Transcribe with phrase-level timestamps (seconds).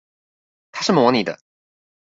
[0.71, 1.39] 他是模擬的